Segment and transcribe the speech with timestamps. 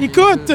[0.00, 0.50] Écoute,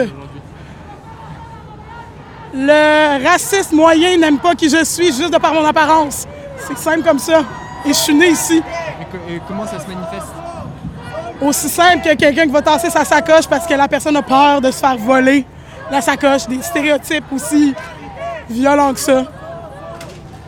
[2.53, 6.27] le raciste moyen n'aime pas qui je suis juste de par mon apparence.
[6.67, 7.43] C'est simple comme ça.
[7.85, 8.61] Et je suis né ici.
[9.29, 10.27] Et, comment ça se manifeste?
[11.39, 14.59] Aussi simple que quelqu'un qui va tasser sa sacoche parce que la personne a peur
[14.59, 15.45] de se faire voler
[15.91, 16.47] la sacoche.
[16.47, 17.75] Des stéréotypes aussi
[18.49, 19.23] violents que ça.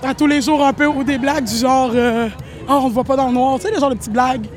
[0.01, 2.29] À tous les jours un peu, ou des blagues du genre euh,
[2.67, 4.47] oh, on ne voit pas dans le noir», tu sais, le genre de petites blagues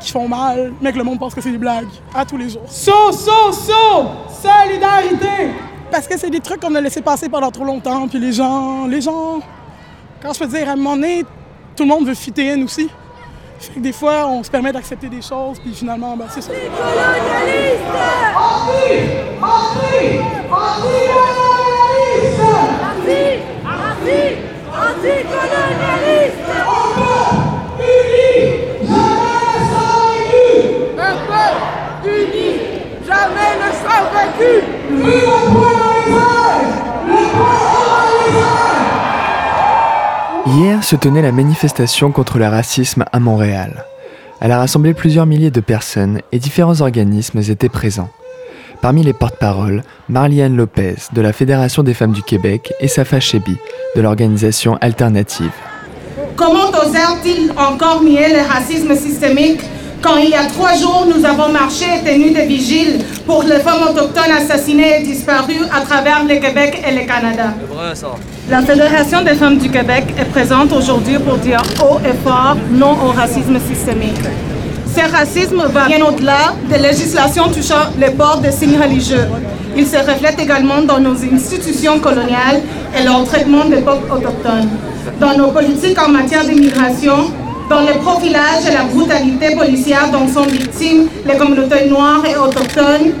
[0.00, 2.48] qui font mal, mais que le monde pense que c'est des blagues, à tous les
[2.48, 2.62] jours.
[2.68, 4.06] So, so, so!
[4.28, 5.52] Solidarité!
[5.90, 8.86] Parce que c'est des trucs qu'on a laissé passer pendant trop longtemps, puis les gens,
[8.86, 9.40] les gens,
[10.22, 11.24] quand je peux dire, à un moment donné,
[11.76, 12.88] tout le monde veut fitter in aussi.
[13.58, 16.50] Fait que des fois, on se permet d'accepter des choses, puis finalement, ben, c'est ça.
[16.52, 17.84] Anti-colonialiste
[19.40, 20.83] Anti
[40.56, 43.84] Hier se tenait la manifestation contre le racisme à Montréal.
[44.40, 48.08] Elle a rassemblé plusieurs milliers de personnes et différents organismes étaient présents.
[48.80, 53.56] Parmi les porte-paroles, Marliane Lopez de la Fédération des femmes du Québec et Safa Chebi
[53.96, 55.50] de l'organisation Alternative.
[56.36, 59.60] Comment osèrent-ils encore nier le racisme systémique
[60.04, 63.58] quand il y a trois jours, nous avons marché et tenu des vigiles pour les
[63.60, 67.54] femmes autochtones assassinées et disparues à travers le Québec et le Canada.
[68.50, 72.92] La Fédération des femmes du Québec est présente aujourd'hui pour dire haut et fort non
[73.02, 74.20] au racisme systémique.
[74.94, 79.26] Ce racisme va bien au-delà des législations touchant les ports de signes religieux.
[79.74, 82.60] Il se reflète également dans nos institutions coloniales
[82.96, 84.68] et leur traitement des peuples autochtones,
[85.18, 87.32] dans nos politiques en matière d'immigration,
[87.68, 93.12] dans le profilage et la brutalité policière dont sont victimes les communautés noires et autochtones,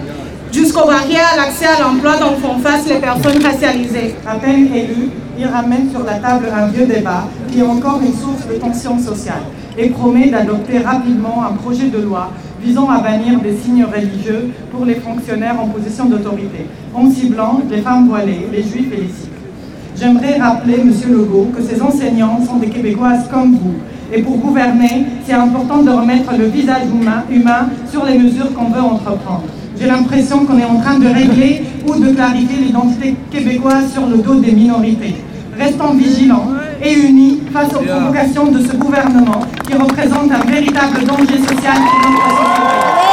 [0.52, 4.14] jusqu'aux barrières à l'accès à l'emploi dont font face les personnes racialisées.
[4.26, 8.12] À peine élu, il ramène sur la table un vieux débat qui est encore une
[8.12, 9.42] source de tension sociale
[9.78, 12.30] et promet d'adopter rapidement un projet de loi
[12.62, 17.82] visant à bannir des signes religieux pour les fonctionnaires en position d'autorité, en ciblant les
[17.82, 19.30] femmes voilées, les juifs et les sikhs.
[19.98, 23.74] J'aimerais rappeler, Monsieur Legault, que ces enseignants sont des Québécoises comme vous
[24.14, 26.84] et pour gouverner, c'est important de remettre le visage
[27.30, 29.44] humain, sur les mesures qu'on veut entreprendre.
[29.78, 34.18] J'ai l'impression qu'on est en train de régler ou de clarifier l'identité québécoise sur le
[34.18, 35.16] dos des minorités.
[35.58, 36.46] Restons vigilants
[36.82, 42.10] et unis face aux provocations de ce gouvernement qui représente un véritable danger social pour
[42.10, 43.03] notre société.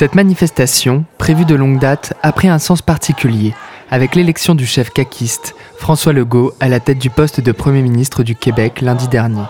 [0.00, 3.52] Cette manifestation, prévue de longue date, a pris un sens particulier
[3.90, 8.22] avec l'élection du chef caquiste François Legault à la tête du poste de Premier ministre
[8.22, 9.44] du Québec lundi dernier.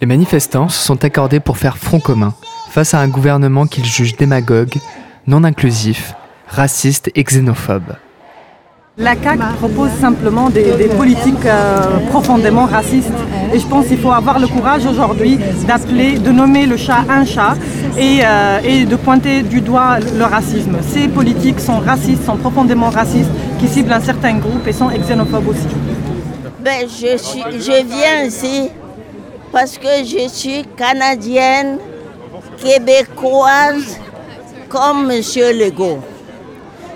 [0.00, 2.34] Les manifestants se sont accordés pour faire front commun
[2.68, 4.74] face à un gouvernement qu'ils jugent démagogue,
[5.28, 6.14] non inclusif,
[6.48, 7.94] raciste et xénophobe.
[8.98, 10.64] La CAQ propose simplement des,
[10.98, 13.08] politiques euh, profondément racistes.
[13.54, 17.24] Et je pense qu'il faut avoir le courage aujourd'hui d'appeler, de nommer le chat un
[17.24, 17.54] chat
[17.96, 20.76] et, euh, et, de pointer du doigt le racisme.
[20.82, 25.48] Ces politiques sont racistes, sont profondément racistes, qui ciblent un certain groupe et sont xénophobes
[25.48, 25.66] aussi.
[26.60, 28.68] Ben, je viens ici
[29.50, 31.78] parce que je suis canadienne,
[32.58, 33.98] québécoise,
[34.68, 35.22] comme M.
[35.58, 36.00] Legault.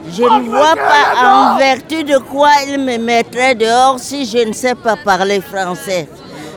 [0.08, 4.52] Je ne vois pas en vertu de quoi il me mettrait dehors si je ne
[4.52, 6.08] sais pas parler français.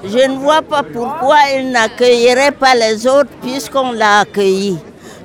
[0.04, 4.78] Je ne vois pas pourquoi il n'accueillerait pas les autres puisqu'on l'a accueilli.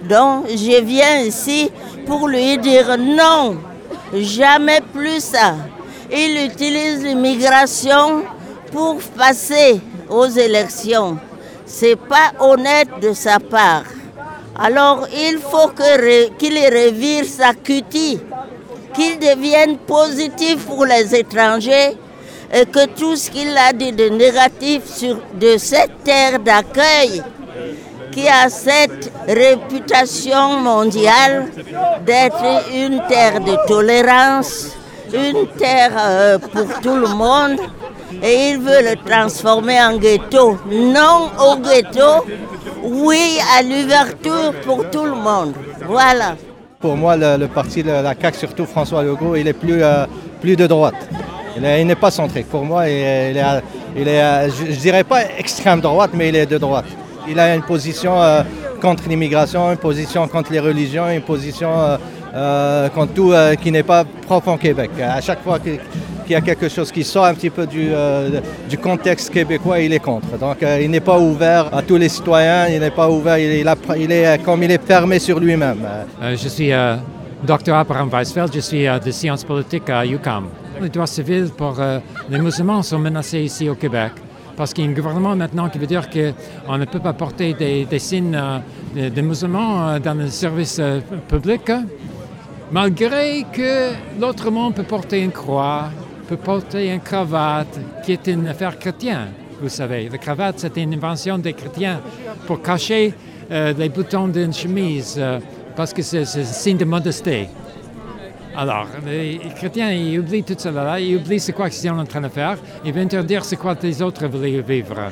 [0.02, 1.70] Donc je viens ici
[2.06, 3.58] pour lui dire non.
[4.14, 5.56] Jamais plus ça.
[6.10, 8.22] Il utilise l'immigration
[8.72, 11.18] pour passer aux élections.
[11.66, 13.84] C'est pas honnête de sa part.
[14.56, 15.68] Alors il faut
[16.38, 18.20] qu'il revire sa cutie,
[18.94, 21.96] qu'il devienne positif pour les étrangers
[22.52, 27.22] et que tout ce qu'il a dit de négatif sur de cette terre d'accueil
[28.12, 31.46] qui a cette réputation mondiale
[32.06, 34.68] d'être une terre de tolérance,
[35.12, 37.58] une terre euh, pour tout le monde,
[38.22, 40.58] et il veut le transformer en ghetto.
[40.70, 42.26] Non au ghetto,
[42.82, 45.54] oui à l'ouverture pour tout le monde.
[45.86, 46.36] Voilà.
[46.80, 50.04] Pour moi, le, parti de la CAQ, surtout François Legault, il est plus, euh,
[50.40, 51.08] plus de droite.
[51.56, 52.42] Il n'est pas centré.
[52.42, 53.62] Pour moi, il est,
[53.96, 56.86] il est, je ne dirais pas extrême droite, mais il est de droite.
[57.28, 58.42] Il a une position euh,
[58.82, 61.96] contre l'immigration, une position contre les religions, une position euh,
[62.94, 63.32] contre tout
[63.62, 64.90] qui n'est pas propre au Québec.
[65.00, 65.58] À chaque fois
[66.24, 68.40] qu'il y a quelque chose qui sort un petit peu du, euh,
[68.82, 70.38] contexte québécois, il est contre.
[70.38, 74.12] Donc euh, il n'est pas ouvert à tous les citoyens, il n'est pas ouvert, il,
[74.12, 75.86] est euh, comme il est fermé sur lui-même.
[76.22, 76.70] je suis
[77.46, 80.46] Dr Abraham Weisfeld, je suis de sciences politiques à UQAM.
[80.80, 81.76] Les droits civils pour
[82.28, 84.12] les musulmans sont menacés ici au Québec
[84.56, 87.54] parce qu'il y a un gouvernement maintenant qui veut dire qu'on ne peut pas porter
[87.54, 88.38] des, des signes
[88.94, 90.80] des musulmans dans le service
[91.28, 91.70] public,
[92.70, 93.90] malgré que
[94.20, 95.90] l'autre monde peut porter une croix,
[96.28, 100.08] peut porter une cravate qui est une affaire chrétienne, vous savez.
[100.08, 102.00] La cravate, c'était une invention des chrétiens
[102.46, 103.14] pour cacher
[103.50, 105.38] euh, les boutons d'une chemise, euh,
[105.76, 107.48] parce que c'est un signe de modesté.
[108.56, 112.20] Alors, les chrétiens, ils oublient tout cela, ils oublient c'est quoi qu'ils sont en train
[112.20, 115.10] de faire, ils vont interdire c'est quoi les autres veulent vivre.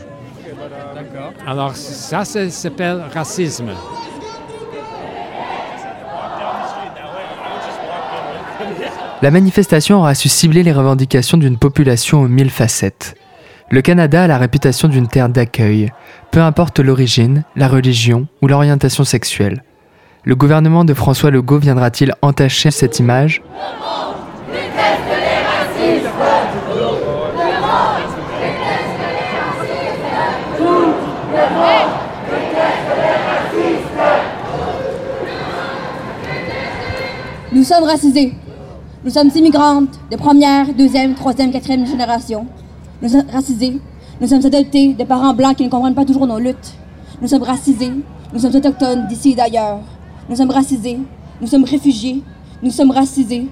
[1.46, 3.72] Alors, ça, ça s'appelle racisme.
[9.22, 13.14] La manifestation aura su cibler les revendications d'une population aux mille facettes.
[13.70, 15.92] Le Canada a la réputation d'une terre d'accueil,
[16.32, 19.62] peu importe l'origine, la religion ou l'orientation sexuelle.
[20.24, 23.42] Le gouvernement de François Legault viendra-t-il entacher cette image?
[37.52, 38.32] Nous sommes racisés.
[39.04, 42.46] Nous sommes immigrantes de première, deuxième, troisième, quatrième génération.
[43.02, 43.80] Nous sommes racisés.
[44.20, 46.74] Nous sommes adoptés de parents blancs qui ne comprennent pas toujours nos luttes.
[47.20, 47.90] Nous sommes racisés.
[48.32, 49.80] Nous sommes autochtones d'ici et d'ailleurs.
[50.28, 51.00] Nous sommes racisés.
[51.40, 52.22] Nous sommes réfugiés.
[52.62, 53.48] Nous sommes racisés.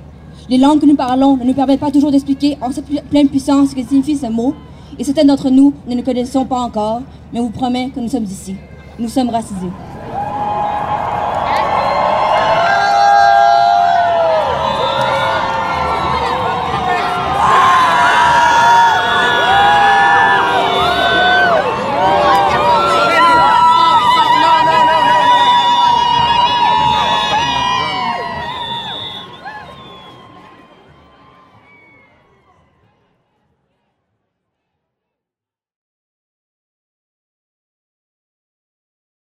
[0.49, 2.71] Les langues que nous parlons ne nous permettent pas toujours d'expliquer en
[3.11, 4.55] pleine puissance ce que signifie ce mot.
[5.01, 8.09] Et certains d'entre nous ne le connaissons pas encore, mais on vous promet que nous
[8.09, 8.55] sommes ici.
[9.01, 9.73] Nous sommes racisés.